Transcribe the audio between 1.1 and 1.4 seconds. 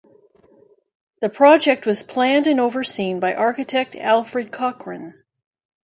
The